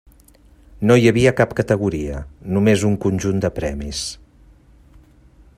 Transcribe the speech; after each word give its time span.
No 0.91 0.95
hi 1.01 1.05
havia 1.11 1.33
cap 1.41 1.53
categoria, 1.59 2.23
només 2.57 2.87
un 2.91 2.97
conjunt 3.07 3.45
de 3.47 3.55
premis. 3.61 4.05